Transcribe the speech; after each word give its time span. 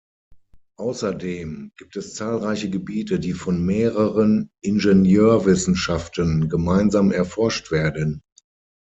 Außerdem 0.79 1.73
gibt 1.77 1.95
es 1.95 2.15
zahlreiche 2.15 2.71
Gebiete 2.71 3.19
die 3.19 3.33
von 3.33 3.63
mehreren 3.63 4.49
Ingenieurwissenschaften 4.61 6.49
gemeinsam 6.49 7.11
erforscht 7.11 7.69
werden. 7.69 8.23